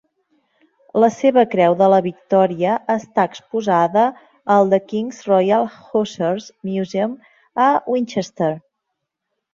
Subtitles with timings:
[1.01, 4.05] La seva Creu de la Victòria està exposada
[4.55, 7.15] al The King's Royal Hussars Museum,
[7.67, 8.53] a Winchester.